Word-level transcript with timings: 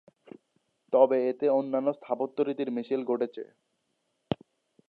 তবে 0.93 1.17
এতে 1.29 1.45
অন্যান্য 1.49 1.89
স্থাপত্য 1.93 2.37
রীতির 2.41 2.69
মিশেল 2.71 3.01
ঘটেছে। 3.05 3.43